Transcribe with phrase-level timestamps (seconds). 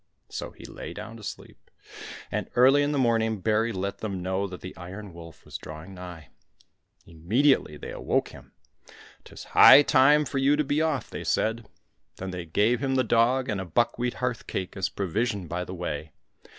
[0.29, 1.69] So he lay down to sleep,
[2.31, 5.93] and early in the morning Bary let them know that the Iron Wolf was drawing
[5.93, 6.29] nigh.
[7.05, 8.51] Immediately they awoke him."
[9.25, 9.53] 'Tis ^ Heavysides.
[9.53, 11.63] 162 THE IRON WOLF high time for you to be off!" said they.
[12.15, 15.75] Then they gave him the dog, and a buckwheat hearth cake as provision by the
[15.75, 16.11] way.